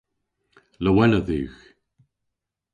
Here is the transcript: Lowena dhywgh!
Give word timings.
Lowena 0.83 1.19
dhywgh! 1.27 1.61